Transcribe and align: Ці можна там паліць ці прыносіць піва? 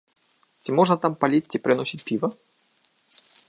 Ці 0.63 0.71
можна 0.77 0.95
там 1.03 1.13
паліць 1.23 1.43
ці 1.51 1.57
прыносіць 1.67 2.03
піва? 2.11 2.27